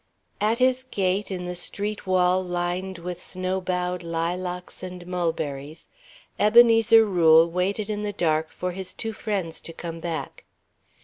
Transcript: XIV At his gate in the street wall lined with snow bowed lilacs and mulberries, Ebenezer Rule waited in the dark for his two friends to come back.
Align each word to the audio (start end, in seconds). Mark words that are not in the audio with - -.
XIV 0.39 0.47
At 0.47 0.57
his 0.57 0.83
gate 0.89 1.29
in 1.29 1.45
the 1.45 1.53
street 1.55 2.07
wall 2.07 2.43
lined 2.43 2.97
with 2.97 3.21
snow 3.21 3.61
bowed 3.61 4.01
lilacs 4.01 4.81
and 4.81 5.05
mulberries, 5.05 5.87
Ebenezer 6.39 7.05
Rule 7.05 7.47
waited 7.47 7.87
in 7.87 8.01
the 8.01 8.11
dark 8.11 8.49
for 8.49 8.71
his 8.71 8.95
two 8.95 9.13
friends 9.13 9.61
to 9.61 9.73
come 9.73 9.99
back. 9.99 10.43